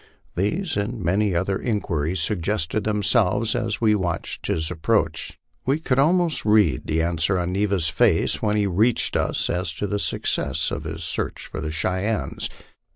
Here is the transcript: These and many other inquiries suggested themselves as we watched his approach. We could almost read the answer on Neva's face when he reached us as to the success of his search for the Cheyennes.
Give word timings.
These 0.35 0.77
and 0.77 0.99
many 0.99 1.35
other 1.35 1.59
inquiries 1.59 2.19
suggested 2.19 2.83
themselves 2.85 3.53
as 3.53 3.79
we 3.79 3.93
watched 3.93 4.47
his 4.47 4.71
approach. 4.71 5.37
We 5.63 5.77
could 5.79 5.99
almost 5.99 6.43
read 6.43 6.87
the 6.87 7.03
answer 7.03 7.37
on 7.37 7.51
Neva's 7.51 7.87
face 7.89 8.41
when 8.41 8.57
he 8.57 8.65
reached 8.65 9.15
us 9.15 9.47
as 9.47 9.71
to 9.73 9.85
the 9.85 9.99
success 9.99 10.71
of 10.71 10.85
his 10.85 11.03
search 11.03 11.45
for 11.45 11.61
the 11.61 11.71
Cheyennes. 11.71 12.49